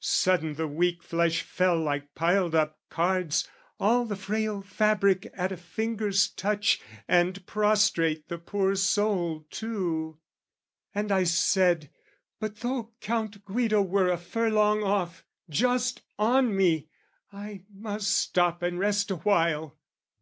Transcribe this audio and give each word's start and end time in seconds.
"Sudden 0.00 0.54
the 0.54 0.66
weak 0.66 1.02
flesh 1.02 1.42
fell 1.42 1.78
like 1.78 2.14
piled 2.14 2.54
up 2.54 2.78
cards, 2.88 3.46
"All 3.78 4.06
the 4.06 4.16
frail 4.16 4.62
fabric 4.62 5.30
at 5.34 5.52
a 5.52 5.56
finger's 5.58 6.28
touch, 6.28 6.80
"And 7.06 7.44
prostrate 7.44 8.28
the 8.28 8.38
poor 8.38 8.74
soul 8.74 9.44
too, 9.50 10.18
and 10.94 11.12
I 11.12 11.24
said, 11.24 11.90
"'But 12.40 12.60
though 12.60 12.94
Count 13.02 13.44
Guido 13.44 13.82
were 13.82 14.08
a 14.10 14.16
furlong 14.16 14.82
off, 14.82 15.26
"'Just 15.50 16.00
on 16.18 16.56
me, 16.56 16.88
I 17.30 17.64
must 17.70 18.16
stop 18.16 18.62
and 18.62 18.78
rest 18.78 19.10
awhile!' 19.10 19.76